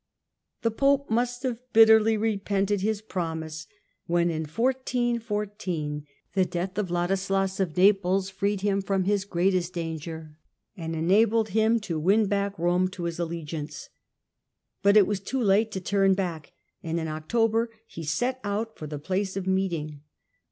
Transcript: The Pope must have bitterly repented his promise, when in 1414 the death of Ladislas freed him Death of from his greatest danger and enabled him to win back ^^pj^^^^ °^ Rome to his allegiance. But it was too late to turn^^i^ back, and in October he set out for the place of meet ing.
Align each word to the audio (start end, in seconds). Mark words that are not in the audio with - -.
The 0.63 0.71
Pope 0.71 1.11
must 1.11 1.43
have 1.43 1.61
bitterly 1.73 2.17
repented 2.17 2.81
his 2.81 3.03
promise, 3.03 3.67
when 4.07 4.31
in 4.31 4.45
1414 4.47 6.07
the 6.33 6.43
death 6.43 6.79
of 6.79 6.89
Ladislas 6.89 7.51
freed 7.59 8.61
him 8.61 8.77
Death 8.79 8.83
of 8.83 8.87
from 8.87 9.03
his 9.03 9.25
greatest 9.25 9.75
danger 9.75 10.39
and 10.75 10.95
enabled 10.95 11.49
him 11.49 11.79
to 11.81 11.99
win 11.99 12.25
back 12.25 12.53
^^pj^^^^ 12.53 12.59
°^ 12.61 12.63
Rome 12.63 12.87
to 12.87 13.03
his 13.03 13.19
allegiance. 13.19 13.89
But 14.81 14.97
it 14.97 15.05
was 15.05 15.19
too 15.19 15.39
late 15.43 15.69
to 15.73 15.79
turn^^i^ 15.79 16.15
back, 16.15 16.53
and 16.81 16.99
in 16.99 17.07
October 17.07 17.69
he 17.85 18.03
set 18.03 18.39
out 18.43 18.79
for 18.79 18.87
the 18.87 18.97
place 18.97 19.37
of 19.37 19.45
meet 19.45 19.73
ing. 19.73 20.01